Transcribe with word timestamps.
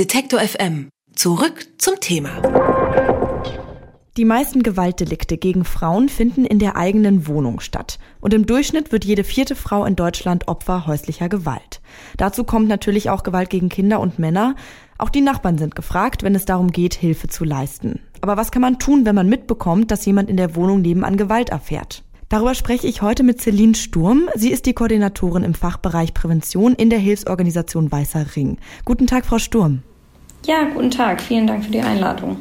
Detektor 0.00 0.40
FM. 0.40 0.88
Zurück 1.14 1.66
zum 1.76 2.00
Thema. 2.00 2.30
Die 4.16 4.24
meisten 4.24 4.62
Gewaltdelikte 4.62 5.36
gegen 5.36 5.66
Frauen 5.66 6.08
finden 6.08 6.46
in 6.46 6.58
der 6.58 6.76
eigenen 6.76 7.26
Wohnung 7.26 7.60
statt. 7.60 7.98
Und 8.18 8.32
im 8.32 8.46
Durchschnitt 8.46 8.92
wird 8.92 9.04
jede 9.04 9.24
vierte 9.24 9.54
Frau 9.54 9.84
in 9.84 9.96
Deutschland 9.96 10.48
Opfer 10.48 10.86
häuslicher 10.86 11.28
Gewalt. 11.28 11.82
Dazu 12.16 12.44
kommt 12.44 12.66
natürlich 12.66 13.10
auch 13.10 13.24
Gewalt 13.24 13.50
gegen 13.50 13.68
Kinder 13.68 14.00
und 14.00 14.18
Männer. 14.18 14.56
Auch 14.96 15.10
die 15.10 15.20
Nachbarn 15.20 15.58
sind 15.58 15.74
gefragt, 15.74 16.22
wenn 16.22 16.34
es 16.34 16.46
darum 16.46 16.72
geht, 16.72 16.94
Hilfe 16.94 17.28
zu 17.28 17.44
leisten. 17.44 18.00
Aber 18.22 18.38
was 18.38 18.50
kann 18.50 18.62
man 18.62 18.78
tun, 18.78 19.04
wenn 19.04 19.14
man 19.14 19.28
mitbekommt, 19.28 19.90
dass 19.90 20.06
jemand 20.06 20.30
in 20.30 20.38
der 20.38 20.56
Wohnung 20.56 20.80
nebenan 20.80 21.18
Gewalt 21.18 21.50
erfährt? 21.50 22.04
Darüber 22.30 22.54
spreche 22.54 22.86
ich 22.86 23.02
heute 23.02 23.22
mit 23.22 23.42
Celine 23.42 23.74
Sturm. 23.74 24.30
Sie 24.34 24.50
ist 24.50 24.64
die 24.64 24.72
Koordinatorin 24.72 25.42
im 25.42 25.52
Fachbereich 25.52 26.14
Prävention 26.14 26.74
in 26.74 26.88
der 26.88 27.00
Hilfsorganisation 27.00 27.92
Weißer 27.92 28.34
Ring. 28.34 28.56
Guten 28.86 29.06
Tag, 29.06 29.26
Frau 29.26 29.38
Sturm. 29.38 29.82
Ja, 30.46 30.64
guten 30.72 30.90
Tag. 30.90 31.20
Vielen 31.20 31.46
Dank 31.46 31.64
für 31.64 31.70
die 31.70 31.82
Einladung. 31.82 32.38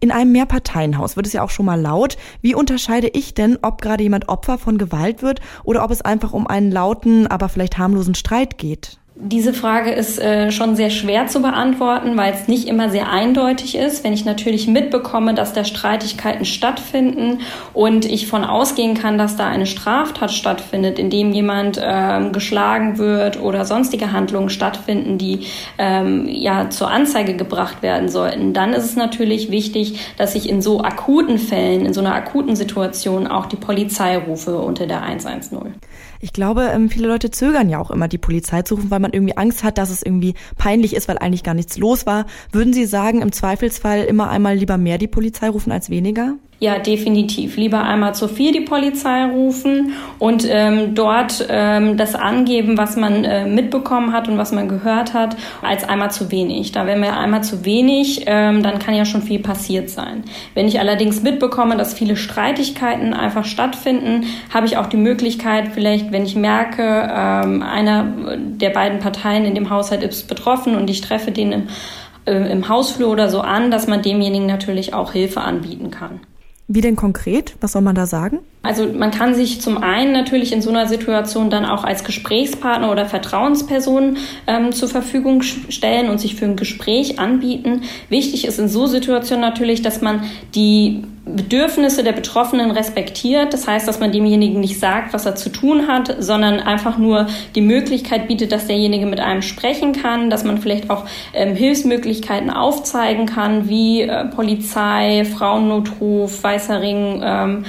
In 0.00 0.12
einem 0.12 0.32
Mehrparteienhaus 0.32 1.16
wird 1.16 1.26
es 1.26 1.32
ja 1.32 1.42
auch 1.42 1.50
schon 1.50 1.66
mal 1.66 1.80
laut. 1.80 2.16
Wie 2.40 2.54
unterscheide 2.54 3.08
ich 3.08 3.34
denn, 3.34 3.58
ob 3.62 3.80
gerade 3.80 4.02
jemand 4.02 4.28
Opfer 4.28 4.58
von 4.58 4.78
Gewalt 4.78 5.22
wird 5.22 5.40
oder 5.64 5.82
ob 5.82 5.90
es 5.90 6.02
einfach 6.02 6.32
um 6.32 6.46
einen 6.46 6.70
lauten, 6.70 7.26
aber 7.26 7.48
vielleicht 7.48 7.78
harmlosen 7.78 8.14
Streit 8.14 8.58
geht? 8.58 8.97
Diese 9.20 9.52
Frage 9.52 9.90
ist 9.90 10.20
äh, 10.20 10.52
schon 10.52 10.76
sehr 10.76 10.90
schwer 10.90 11.26
zu 11.26 11.42
beantworten, 11.42 12.16
weil 12.16 12.32
es 12.32 12.46
nicht 12.46 12.68
immer 12.68 12.88
sehr 12.88 13.10
eindeutig 13.10 13.74
ist. 13.74 14.04
Wenn 14.04 14.12
ich 14.12 14.24
natürlich 14.24 14.68
mitbekomme, 14.68 15.34
dass 15.34 15.52
da 15.52 15.64
Streitigkeiten 15.64 16.44
stattfinden 16.44 17.40
und 17.74 18.04
ich 18.04 18.28
von 18.28 18.44
ausgehen 18.44 18.94
kann, 18.94 19.18
dass 19.18 19.34
da 19.34 19.48
eine 19.48 19.66
Straftat 19.66 20.30
stattfindet, 20.30 21.00
in 21.00 21.10
dem 21.10 21.32
jemand 21.32 21.80
ähm, 21.82 22.30
geschlagen 22.30 22.98
wird 22.98 23.42
oder 23.42 23.64
sonstige 23.64 24.12
Handlungen 24.12 24.50
stattfinden, 24.50 25.18
die 25.18 25.46
ähm, 25.78 26.28
ja 26.28 26.70
zur 26.70 26.88
Anzeige 26.88 27.34
gebracht 27.34 27.82
werden 27.82 28.08
sollten, 28.08 28.52
dann 28.52 28.72
ist 28.72 28.84
es 28.84 28.94
natürlich 28.94 29.50
wichtig, 29.50 29.98
dass 30.16 30.36
ich 30.36 30.48
in 30.48 30.62
so 30.62 30.82
akuten 30.84 31.38
Fällen, 31.38 31.86
in 31.86 31.92
so 31.92 32.00
einer 32.00 32.14
akuten 32.14 32.54
Situation 32.54 33.26
auch 33.26 33.46
die 33.46 33.56
Polizei 33.56 34.16
rufe 34.16 34.58
unter 34.58 34.86
der 34.86 35.02
110. 35.02 35.74
Ich 36.20 36.32
glaube, 36.32 36.70
ähm, 36.72 36.90
viele 36.90 37.06
Leute 37.06 37.30
zögern 37.30 37.68
ja 37.68 37.78
auch 37.78 37.90
immer, 37.90 38.08
die 38.08 38.18
Polizei 38.18 38.62
zu 38.62 38.74
rufen, 38.74 38.90
weil 38.90 38.98
man 38.98 39.07
irgendwie 39.12 39.36
Angst 39.36 39.64
hat, 39.64 39.78
dass 39.78 39.90
es 39.90 40.02
irgendwie 40.02 40.34
peinlich 40.56 40.94
ist, 40.94 41.08
weil 41.08 41.18
eigentlich 41.18 41.42
gar 41.42 41.54
nichts 41.54 41.76
los 41.78 42.06
war. 42.06 42.26
Würden 42.52 42.72
Sie 42.72 42.86
sagen, 42.86 43.22
im 43.22 43.32
Zweifelsfall 43.32 44.04
immer 44.04 44.30
einmal 44.30 44.56
lieber 44.56 44.78
mehr 44.78 44.98
die 44.98 45.08
Polizei 45.08 45.48
rufen 45.48 45.72
als 45.72 45.90
weniger? 45.90 46.34
Ja, 46.60 46.80
definitiv. 46.80 47.56
Lieber 47.56 47.84
einmal 47.84 48.16
zu 48.16 48.26
viel 48.26 48.50
die 48.50 48.62
Polizei 48.62 49.26
rufen 49.26 49.92
und 50.18 50.44
ähm, 50.50 50.96
dort 50.96 51.46
ähm, 51.48 51.96
das 51.96 52.16
angeben, 52.16 52.76
was 52.76 52.96
man 52.96 53.22
äh, 53.22 53.46
mitbekommen 53.46 54.12
hat 54.12 54.26
und 54.26 54.38
was 54.38 54.50
man 54.50 54.68
gehört 54.68 55.14
hat, 55.14 55.36
als 55.62 55.88
einmal 55.88 56.10
zu 56.10 56.32
wenig. 56.32 56.72
Da 56.72 56.84
wenn 56.84 57.00
wir 57.00 57.16
einmal 57.16 57.44
zu 57.44 57.64
wenig, 57.64 58.24
ähm, 58.26 58.64
dann 58.64 58.80
kann 58.80 58.94
ja 58.94 59.04
schon 59.04 59.22
viel 59.22 59.38
passiert 59.38 59.88
sein. 59.88 60.24
Wenn 60.54 60.66
ich 60.66 60.80
allerdings 60.80 61.22
mitbekomme, 61.22 61.76
dass 61.76 61.94
viele 61.94 62.16
Streitigkeiten 62.16 63.14
einfach 63.14 63.44
stattfinden, 63.44 64.24
habe 64.52 64.66
ich 64.66 64.78
auch 64.78 64.86
die 64.86 64.96
Möglichkeit, 64.96 65.68
vielleicht, 65.74 66.10
wenn 66.10 66.24
ich 66.24 66.34
merke, 66.34 66.82
ähm, 66.82 67.62
einer 67.62 68.04
der 68.36 68.70
beiden 68.70 68.98
Parteien 68.98 69.44
in 69.44 69.54
dem 69.54 69.70
Haushalt 69.70 70.02
ist 70.02 70.26
betroffen 70.26 70.74
und 70.74 70.90
ich 70.90 71.02
treffe 71.02 71.30
den 71.30 71.52
im, 71.52 71.62
äh, 72.24 72.50
im 72.50 72.68
Hausflur 72.68 73.10
oder 73.10 73.28
so 73.28 73.42
an, 73.42 73.70
dass 73.70 73.86
man 73.86 74.02
demjenigen 74.02 74.46
natürlich 74.46 74.92
auch 74.92 75.12
Hilfe 75.12 75.42
anbieten 75.42 75.92
kann. 75.92 76.18
Wie 76.70 76.82
denn 76.82 76.96
konkret? 76.96 77.56
Was 77.62 77.72
soll 77.72 77.80
man 77.80 77.94
da 77.94 78.04
sagen? 78.04 78.40
Also 78.62 78.86
man 78.92 79.10
kann 79.10 79.34
sich 79.34 79.62
zum 79.62 79.78
einen 79.78 80.12
natürlich 80.12 80.52
in 80.52 80.60
so 80.60 80.68
einer 80.68 80.86
Situation 80.86 81.48
dann 81.48 81.64
auch 81.64 81.82
als 81.82 82.04
Gesprächspartner 82.04 82.92
oder 82.92 83.06
Vertrauensperson 83.06 84.18
ähm, 84.46 84.72
zur 84.72 84.90
Verfügung 84.90 85.40
stellen 85.40 86.10
und 86.10 86.20
sich 86.20 86.34
für 86.34 86.44
ein 86.44 86.56
Gespräch 86.56 87.18
anbieten. 87.18 87.84
Wichtig 88.10 88.46
ist 88.46 88.58
in 88.58 88.68
so 88.68 88.86
Situationen 88.86 89.40
natürlich, 89.40 89.80
dass 89.80 90.02
man 90.02 90.24
die 90.54 91.04
Bedürfnisse 91.34 92.02
der 92.02 92.12
Betroffenen 92.12 92.70
respektiert. 92.70 93.52
Das 93.52 93.66
heißt, 93.66 93.86
dass 93.86 94.00
man 94.00 94.12
demjenigen 94.12 94.60
nicht 94.60 94.78
sagt, 94.78 95.12
was 95.12 95.26
er 95.26 95.36
zu 95.36 95.50
tun 95.50 95.88
hat, 95.88 96.16
sondern 96.18 96.60
einfach 96.60 96.98
nur 96.98 97.26
die 97.54 97.60
Möglichkeit 97.60 98.28
bietet, 98.28 98.52
dass 98.52 98.66
derjenige 98.66 99.06
mit 99.06 99.20
einem 99.20 99.42
sprechen 99.42 99.92
kann, 99.92 100.30
dass 100.30 100.44
man 100.44 100.58
vielleicht 100.58 100.90
auch 100.90 101.04
ähm, 101.34 101.54
Hilfsmöglichkeiten 101.54 102.50
aufzeigen 102.50 103.26
kann, 103.26 103.68
wie 103.68 104.02
äh, 104.02 104.24
Polizei, 104.26 105.24
Frauennotruf, 105.24 106.42
Weißer 106.42 106.80
Ring, 106.80 107.20
ähm, 107.24 107.64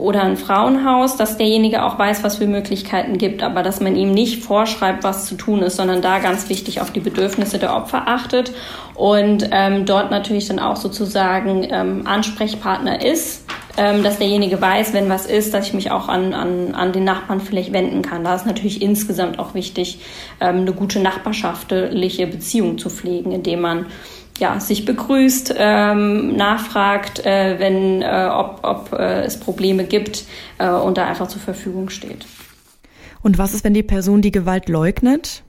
oder 0.00 0.22
ein 0.22 0.36
Frauenhaus, 0.36 1.16
dass 1.16 1.36
derjenige 1.36 1.84
auch 1.84 1.98
weiß, 1.98 2.24
was 2.24 2.36
für 2.36 2.46
Möglichkeiten 2.46 3.18
gibt, 3.18 3.42
aber 3.42 3.62
dass 3.62 3.80
man 3.80 3.96
ihm 3.96 4.12
nicht 4.12 4.42
vorschreibt, 4.42 5.04
was 5.04 5.26
zu 5.26 5.36
tun 5.36 5.62
ist, 5.62 5.76
sondern 5.76 6.02
da 6.02 6.18
ganz 6.18 6.48
wichtig 6.48 6.80
auf 6.80 6.90
die 6.90 7.00
Bedürfnisse 7.00 7.58
der 7.58 7.76
Opfer 7.76 8.08
achtet 8.08 8.52
und 8.94 9.48
ähm, 9.52 9.86
dort 9.86 10.10
natürlich 10.10 10.48
dann 10.48 10.58
auch 10.58 10.76
sozusagen 10.76 11.66
ähm, 11.70 12.06
Ansprechpartner 12.06 13.04
ist, 13.04 13.44
ähm, 13.76 14.02
dass 14.02 14.18
derjenige 14.18 14.60
weiß, 14.60 14.92
wenn 14.92 15.08
was 15.08 15.26
ist, 15.26 15.54
dass 15.54 15.68
ich 15.68 15.74
mich 15.74 15.90
auch 15.90 16.08
an, 16.08 16.34
an, 16.34 16.74
an 16.74 16.92
den 16.92 17.04
Nachbarn 17.04 17.40
vielleicht 17.40 17.72
wenden 17.72 18.02
kann. 18.02 18.24
Da 18.24 18.34
ist 18.34 18.46
natürlich 18.46 18.82
insgesamt 18.82 19.38
auch 19.38 19.54
wichtig, 19.54 20.00
ähm, 20.40 20.58
eine 20.58 20.72
gute 20.72 21.00
nachbarschaftliche 21.00 22.26
Beziehung 22.26 22.78
zu 22.78 22.90
pflegen, 22.90 23.32
indem 23.32 23.60
man 23.60 23.86
ja, 24.40 24.58
sich 24.58 24.84
begrüßt, 24.84 25.54
ähm, 25.56 26.34
nachfragt, 26.34 27.24
äh, 27.24 27.56
wenn, 27.58 28.02
äh, 28.02 28.28
ob, 28.32 28.60
ob 28.62 28.92
äh, 28.92 29.22
es 29.22 29.38
Probleme 29.38 29.84
gibt 29.84 30.24
äh, 30.58 30.68
und 30.68 30.98
da 30.98 31.06
einfach 31.06 31.28
zur 31.28 31.40
Verfügung 31.40 31.90
steht. 31.90 32.26
Und 33.22 33.38
was 33.38 33.54
ist, 33.54 33.64
wenn 33.64 33.74
die 33.74 33.82
Person 33.82 34.22
die 34.22 34.32
Gewalt 34.32 34.68
leugnet? 34.68 35.44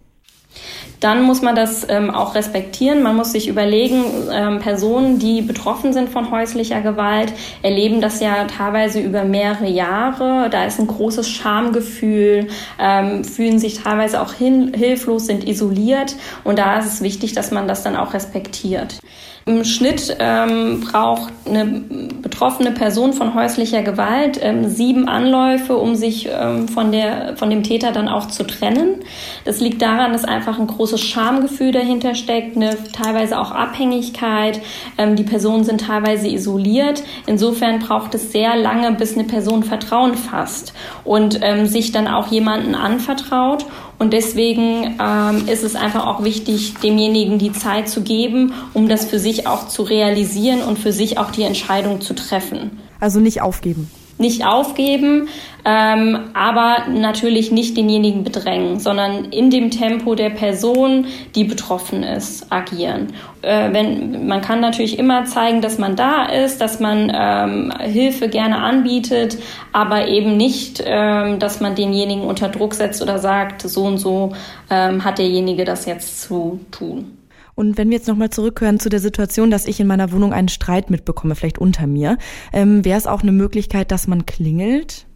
Dann 1.00 1.24
muss 1.24 1.42
man 1.42 1.56
das 1.56 1.88
ähm, 1.90 2.12
auch 2.12 2.36
respektieren. 2.36 3.02
Man 3.02 3.16
muss 3.16 3.32
sich 3.32 3.48
überlegen, 3.48 4.04
ähm, 4.32 4.60
Personen, 4.60 5.18
die 5.18 5.42
betroffen 5.42 5.94
sind 5.94 6.10
von 6.10 6.32
häuslicher 6.32 6.82
Gewalt, 6.82 7.34
erleben 7.64 8.02
das 8.02 8.20
ja 8.20 8.46
teilweise 8.46 9.00
über 9.00 9.24
mehrere 9.24 9.68
Jahre. 9.68 10.50
Da 10.52 10.66
ist 10.66 10.80
ein 10.80 10.88
großes 10.88 11.28
Schamgefühl, 11.28 12.48
ähm, 12.80 13.24
fühlen 13.24 13.58
sich 13.58 13.82
teilweise 13.82 14.22
auch 14.22 14.34
hin, 14.34 14.74
hilflos, 14.76 15.26
sind 15.26 15.48
isoliert. 15.48 16.16
Und 16.44 16.60
da 16.60 16.78
ist 16.78 16.86
es 16.86 17.02
wichtig, 17.02 17.34
dass 17.34 17.52
man 17.52 17.68
das 17.68 17.84
dann 17.84 17.96
auch 17.96 18.14
respektiert. 18.14 19.00
Im 19.46 19.64
Schnitt 19.66 20.16
ähm, 20.20 20.82
braucht 20.82 21.34
eine 21.48 21.66
betroffene 21.66 22.72
Person 22.72 23.14
von 23.14 23.34
häuslicher 23.34 23.82
Gewalt 23.82 24.40
ähm, 24.40 24.70
sieben 24.70 25.08
Anläufe, 25.08 25.78
um 25.78 25.96
sich 25.96 26.30
ähm, 26.32 26.68
von, 26.68 26.92
der, 26.92 27.36
von 27.38 27.50
dem 27.50 27.64
Täter 27.64 27.92
dann 27.92 28.08
auch 28.08 28.28
zu 28.28 28.46
trennen. 28.46 29.02
Das 29.44 29.60
liegt 29.60 29.82
daran, 29.82 30.14
dass 30.14 30.26
einfach 30.26 30.60
ein 30.60 30.68
großes 30.68 31.02
Schamgefühl 31.02 31.72
dahinter 31.72 32.14
steckt, 32.14 32.56
eine 32.56 32.78
teilweise 32.92 33.40
auch 33.40 33.50
Abhängigkeit. 33.50 34.62
Ähm, 35.00 35.16
die 35.16 35.24
Personen 35.24 35.64
sind 35.64 35.82
teilweise 35.82 36.28
isoliert. 36.28 37.02
Insofern 37.26 37.80
braucht 37.80 38.14
es 38.14 38.32
sehr 38.32 38.56
lange, 38.56 38.92
bis 38.92 39.16
eine 39.16 39.24
Person 39.24 39.64
Vertrauen 39.64 40.14
fasst 40.14 40.74
und 41.04 41.40
ähm, 41.42 41.66
sich 41.66 41.92
dann 41.92 42.08
auch 42.08 42.28
jemanden 42.28 42.76
anvertraut. 42.76 43.66
Und 44.02 44.14
deswegen 44.14 44.98
ähm, 45.00 45.48
ist 45.48 45.64
es 45.64 45.76
einfach 45.76 46.08
auch 46.08 46.24
wichtig, 46.24 46.74
demjenigen 46.82 47.38
die 47.38 47.52
Zeit 47.52 47.88
zu 47.88 48.02
geben, 48.02 48.52
um 48.74 48.90
das 48.90 49.06
für 49.06 49.20
sich 49.20 49.46
auch 49.46 49.68
zu 49.68 49.84
realisieren 49.84 50.64
und 50.64 50.80
für 50.80 50.92
sich 50.92 51.20
auch 51.20 51.30
die 51.30 51.44
Entscheidung 51.44 52.02
zu 52.02 52.16
treffen. 52.16 52.80
Also 53.00 53.20
nicht 53.20 53.44
aufgeben 53.44 53.92
nicht 54.22 54.46
aufgeben, 54.46 55.28
ähm, 55.66 56.30
aber 56.34 56.88
natürlich 56.90 57.52
nicht 57.52 57.78
denjenigen 57.78 58.24
bedrängen, 58.24 58.80
sondern 58.80 59.26
in 59.26 59.50
dem 59.50 59.70
Tempo 59.70 60.16
der 60.16 60.30
Person, 60.30 61.06
die 61.36 61.44
betroffen 61.44 62.04
ist, 62.04 62.52
agieren. 62.52 63.14
Äh, 63.42 63.74
wenn, 63.74 64.28
man 64.28 64.42
kann 64.42 64.60
natürlich 64.60 64.98
immer 64.98 65.26
zeigen, 65.26 65.62
dass 65.62 65.78
man 65.78 65.96
da 65.96 66.26
ist, 66.26 66.62
dass 66.62 66.80
man 66.80 67.12
ähm, 67.14 67.74
Hilfe 67.80 68.30
gerne 68.30 68.58
anbietet, 68.58 69.38
aber 69.72 70.08
eben 70.08 70.38
nicht, 70.38 70.82
ähm, 70.86 71.40
dass 71.40 71.60
man 71.60 71.76
denjenigen 71.76 72.24
unter 72.24 72.50
Druck 72.50 72.74
setzt 72.74 73.02
oder 73.02 73.20
sagt, 73.20 73.62
so 73.62 73.84
und 73.84 73.98
so 73.98 74.34
ähm, 74.70 75.04
hat 75.04 75.20
derjenige 75.20 75.66
das 75.66 75.86
jetzt 75.86 76.22
zu 76.22 76.60
tun. 76.72 77.18
Und 77.56 77.78
wenn 77.78 77.90
wir 77.90 77.98
jetzt 77.98 78.08
nochmal 78.08 78.30
zurückhören 78.30 78.80
zu 78.80 78.90
der 78.90 79.00
Situation, 79.00 79.52
dass 79.52 79.68
ich 79.68 79.80
in 79.80 79.88
meiner 79.88 80.12
Wohnung 80.12 80.34
einen 80.34 80.50
Streit 80.50 80.90
mitbekomme, 80.90 81.36
vielleicht 81.36 81.60
unter 81.60 81.88
mir, 81.88 82.18
ähm, 82.54 82.86
wäre 82.86 82.98
es 82.98 83.08
auch 83.08 83.22
eine 83.22 83.32
Möglichkeit, 83.32 83.92
dass 83.92 84.08
man 84.08 84.26
klingelt? 84.26 85.08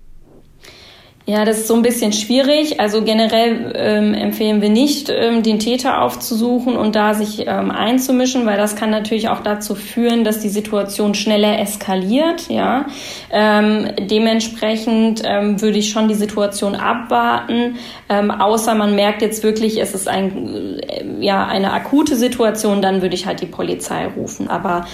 Ja, 1.27 1.43
das 1.43 1.57
ist 1.57 1.67
so 1.67 1.73
ein 1.73 1.81
bisschen 1.81 2.13
schwierig. 2.13 2.79
Also 2.79 3.01
generell 3.01 3.73
ähm, 3.75 4.13
empfehlen 4.13 4.61
wir 4.61 4.69
nicht, 4.69 5.09
ähm, 5.09 5.41
den 5.41 5.57
Täter 5.57 6.03
aufzusuchen 6.03 6.77
und 6.77 6.95
da 6.95 7.15
sich 7.15 7.47
ähm, 7.47 7.71
einzumischen, 7.71 8.45
weil 8.45 8.57
das 8.57 8.75
kann 8.75 8.91
natürlich 8.91 9.27
auch 9.29 9.39
dazu 9.39 9.73
führen, 9.73 10.23
dass 10.23 10.39
die 10.39 10.49
Situation 10.49 11.15
schneller 11.15 11.59
eskaliert. 11.59 12.47
Ja, 12.49 12.85
ähm, 13.31 13.87
dementsprechend 13.99 15.23
ähm, 15.25 15.59
würde 15.59 15.79
ich 15.79 15.89
schon 15.89 16.07
die 16.07 16.13
Situation 16.13 16.75
abwarten, 16.75 17.77
ähm, 18.07 18.29
außer 18.29 18.75
man 18.75 18.93
merkt 18.93 19.23
jetzt 19.23 19.41
wirklich, 19.41 19.81
es 19.81 19.95
ist 19.95 20.07
ein 20.07 20.79
äh, 20.79 21.05
ja 21.21 21.47
eine 21.47 21.73
akute 21.73 22.15
Situation, 22.17 22.83
dann 22.83 23.01
würde 23.01 23.15
ich 23.15 23.25
halt 23.25 23.41
die 23.41 23.47
Polizei 23.47 24.05
rufen. 24.15 24.47
Aber 24.47 24.85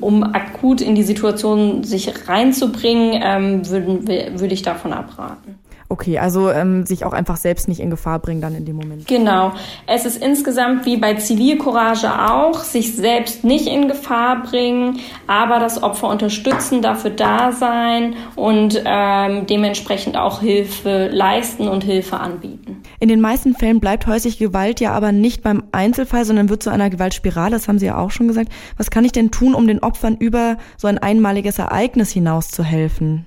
um 0.00 0.22
akut 0.22 0.80
in 0.80 0.94
die 0.94 1.02
Situation 1.02 1.82
sich 1.82 2.28
reinzubringen, 2.28 3.66
würden, 3.68 4.06
würde 4.06 4.54
ich 4.54 4.62
davon 4.62 4.92
abraten. 4.92 5.55
Okay, 5.88 6.18
also 6.18 6.50
ähm, 6.50 6.84
sich 6.84 7.04
auch 7.04 7.12
einfach 7.12 7.36
selbst 7.36 7.68
nicht 7.68 7.80
in 7.80 7.90
Gefahr 7.90 8.18
bringen 8.18 8.40
dann 8.40 8.54
in 8.54 8.64
dem 8.64 8.76
Moment. 8.76 9.06
Genau. 9.06 9.52
Es 9.86 10.04
ist 10.04 10.22
insgesamt 10.22 10.84
wie 10.84 10.96
bei 10.96 11.14
Zivilcourage 11.14 12.08
auch, 12.08 12.60
sich 12.60 12.96
selbst 12.96 13.44
nicht 13.44 13.66
in 13.66 13.86
Gefahr 13.86 14.42
bringen, 14.42 14.98
aber 15.26 15.60
das 15.60 15.82
Opfer 15.82 16.08
unterstützen, 16.08 16.82
dafür 16.82 17.10
da 17.10 17.52
sein 17.52 18.14
und 18.34 18.82
ähm, 18.84 19.46
dementsprechend 19.46 20.16
auch 20.16 20.40
Hilfe 20.40 21.08
leisten 21.12 21.68
und 21.68 21.84
Hilfe 21.84 22.18
anbieten. 22.18 22.82
In 22.98 23.08
den 23.08 23.20
meisten 23.20 23.54
Fällen 23.54 23.78
bleibt 23.78 24.06
häusliche 24.06 24.46
Gewalt 24.46 24.80
ja 24.80 24.92
aber 24.92 25.12
nicht 25.12 25.42
beim 25.42 25.62
Einzelfall, 25.70 26.24
sondern 26.24 26.48
wird 26.48 26.62
zu 26.62 26.70
einer 26.70 26.90
Gewaltspirale, 26.90 27.52
das 27.52 27.68
haben 27.68 27.78
Sie 27.78 27.86
ja 27.86 27.98
auch 27.98 28.10
schon 28.10 28.26
gesagt. 28.26 28.50
Was 28.76 28.90
kann 28.90 29.04
ich 29.04 29.12
denn 29.12 29.30
tun, 29.30 29.54
um 29.54 29.66
den 29.66 29.80
Opfern 29.80 30.16
über 30.16 30.56
so 30.76 30.88
ein 30.88 30.98
einmaliges 30.98 31.58
Ereignis 31.58 32.10
hinaus 32.10 32.48
zu 32.48 32.64
helfen? 32.64 33.26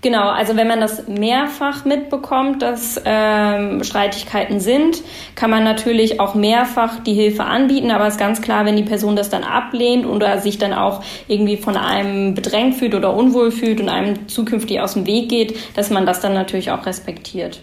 Genau, 0.00 0.30
also 0.30 0.56
wenn 0.56 0.66
man 0.66 0.80
das 0.80 1.06
mehrfach 1.06 1.84
mitbekommt, 1.84 2.60
dass 2.62 3.00
ähm, 3.04 3.84
Streitigkeiten 3.84 4.58
sind, 4.58 5.02
kann 5.36 5.50
man 5.50 5.62
natürlich 5.62 6.18
auch 6.18 6.34
mehrfach 6.34 7.00
die 7.00 7.14
Hilfe 7.14 7.44
anbieten, 7.44 7.90
aber 7.90 8.06
es 8.06 8.14
ist 8.14 8.20
ganz 8.20 8.42
klar, 8.42 8.64
wenn 8.64 8.76
die 8.76 8.82
Person 8.82 9.14
das 9.14 9.30
dann 9.30 9.44
ablehnt 9.44 10.04
oder 10.04 10.38
sich 10.38 10.58
dann 10.58 10.72
auch 10.72 11.04
irgendwie 11.28 11.56
von 11.56 11.76
einem 11.76 12.34
bedrängt 12.34 12.74
fühlt 12.74 12.94
oder 12.94 13.14
unwohl 13.14 13.52
fühlt 13.52 13.80
und 13.80 13.88
einem 13.88 14.28
zukünftig 14.28 14.80
aus 14.80 14.94
dem 14.94 15.06
Weg 15.06 15.28
geht, 15.28 15.56
dass 15.76 15.90
man 15.90 16.04
das 16.04 16.20
dann 16.20 16.34
natürlich 16.34 16.72
auch 16.72 16.84
respektiert. 16.84 17.62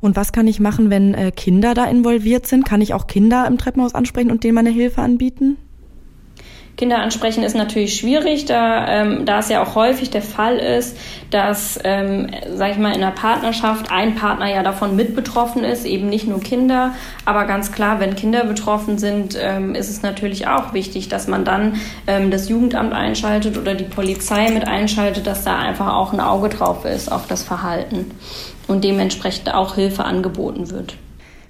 Und 0.00 0.16
was 0.16 0.32
kann 0.32 0.48
ich 0.48 0.58
machen, 0.58 0.90
wenn 0.90 1.14
äh, 1.14 1.30
Kinder 1.30 1.74
da 1.74 1.84
involviert 1.84 2.48
sind? 2.48 2.64
Kann 2.64 2.80
ich 2.80 2.92
auch 2.92 3.06
Kinder 3.06 3.46
im 3.46 3.56
Treppenhaus 3.56 3.94
ansprechen 3.94 4.32
und 4.32 4.42
denen 4.42 4.56
meine 4.56 4.70
Hilfe 4.70 5.00
anbieten? 5.00 5.58
Kinder 6.76 6.98
ansprechen 6.98 7.44
ist 7.44 7.54
natürlich 7.54 7.96
schwierig, 7.96 8.46
da, 8.46 8.88
ähm, 8.88 9.26
da 9.26 9.40
es 9.40 9.50
ja 9.50 9.62
auch 9.62 9.74
häufig 9.74 10.10
der 10.10 10.22
Fall 10.22 10.56
ist, 10.56 10.96
dass, 11.30 11.78
ähm, 11.84 12.28
sag 12.54 12.72
ich 12.72 12.78
mal, 12.78 12.94
in 12.94 13.02
einer 13.02 13.12
Partnerschaft 13.12 13.92
ein 13.92 14.14
Partner 14.14 14.50
ja 14.52 14.62
davon 14.62 14.96
mit 14.96 15.14
betroffen 15.14 15.64
ist, 15.64 15.84
eben 15.84 16.08
nicht 16.08 16.26
nur 16.26 16.40
Kinder. 16.40 16.94
Aber 17.26 17.44
ganz 17.44 17.72
klar, 17.72 18.00
wenn 18.00 18.16
Kinder 18.16 18.44
betroffen 18.44 18.96
sind, 18.96 19.36
ähm, 19.40 19.74
ist 19.74 19.90
es 19.90 20.02
natürlich 20.02 20.46
auch 20.46 20.72
wichtig, 20.72 21.08
dass 21.08 21.28
man 21.28 21.44
dann 21.44 21.76
ähm, 22.06 22.30
das 22.30 22.48
Jugendamt 22.48 22.94
einschaltet 22.94 23.58
oder 23.58 23.74
die 23.74 23.84
Polizei 23.84 24.50
mit 24.50 24.66
einschaltet, 24.66 25.26
dass 25.26 25.44
da 25.44 25.58
einfach 25.58 25.92
auch 25.92 26.14
ein 26.14 26.20
Auge 26.20 26.48
drauf 26.48 26.86
ist 26.86 27.12
auf 27.12 27.26
das 27.26 27.42
Verhalten 27.42 28.12
und 28.66 28.82
dementsprechend 28.82 29.52
auch 29.52 29.74
Hilfe 29.74 30.04
angeboten 30.04 30.70
wird. 30.70 30.96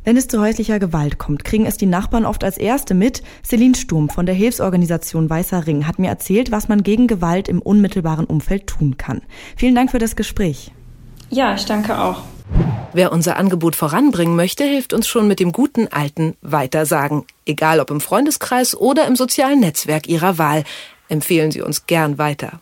Wenn 0.05 0.17
es 0.17 0.27
zu 0.27 0.41
häuslicher 0.41 0.81
Gewalt 0.81 1.19
kommt, 1.19 1.45
kriegen 1.45 1.65
es 1.65 1.77
die 1.77 1.87
Nachbarn 1.87 2.27
oft 2.27 2.43
als 2.43 2.59
Erste 2.59 2.93
mit. 2.93 3.23
Celine 3.45 3.77
Sturm 3.77 4.09
von 4.09 4.27
der 4.27 4.35
Hilfsorganisation 4.35 5.31
Weißer 5.31 5.67
Ring 5.67 5.87
hat 5.87 6.01
mir 6.01 6.09
erzählt, 6.09 6.51
was 6.51 6.69
man 6.69 6.83
gegen 6.83 7.07
Gewalt 7.07 7.49
im 7.49 7.63
unmittelbaren 7.63 8.27
Umfeld 8.27 8.67
tun 8.67 8.97
kann. 8.97 9.23
Vielen 9.57 9.77
Dank 9.77 9.93
für 9.93 10.01
das 10.01 10.17
Gespräch. 10.17 10.73
Ja, 11.31 11.55
ich 11.55 11.65
danke 11.67 11.99
auch. 11.99 12.23
Wer 12.93 13.13
unser 13.13 13.37
Angebot 13.37 13.77
voranbringen 13.77 14.37
möchte, 14.37 14.65
hilft 14.65 14.93
uns 14.93 15.07
schon 15.07 15.29
mit 15.29 15.41
dem 15.41 15.53
guten 15.53 15.89
alten 15.89 16.37
Weitersagen. 16.43 17.25
Egal 17.47 17.81
ob 17.81 17.91
im 17.91 18.01
Freundeskreis 18.01 18.75
oder 18.75 19.07
im 19.07 19.17
sozialen 19.17 19.61
Netzwerk 19.61 20.09
Ihrer 20.09 20.37
Wahl. 20.37 20.65
Empfehlen 21.09 21.53
Sie 21.53 21.63
uns 21.63 21.87
gern 21.87 22.19
weiter. 22.19 22.61